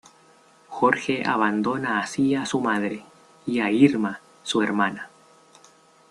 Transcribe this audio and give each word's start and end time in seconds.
Jorge 0.67 1.21
abandona 1.23 1.99
así 1.99 2.33
a 2.33 2.47
su 2.47 2.59
madre 2.59 3.05
y 3.45 3.59
a 3.59 3.69
Irma, 3.69 4.19
su 4.41 4.63
hermana. 4.63 5.11